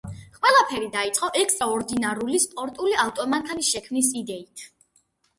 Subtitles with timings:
[0.35, 4.65] ყველაფერი დაიწყო ექსტრაორდინარული სპორტული ავტომანქანის შექმნის იდეით.